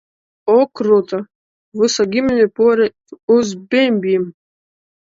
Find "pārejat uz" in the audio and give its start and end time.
2.63-3.55